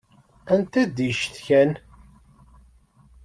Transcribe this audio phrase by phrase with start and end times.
[0.53, 1.71] Anta i d-yecetkan?